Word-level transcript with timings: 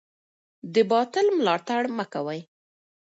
د 0.73 0.75
باطل 0.91 1.25
ملاتړ 1.37 1.81
مه 1.97 2.05
کوئ. 2.13 2.39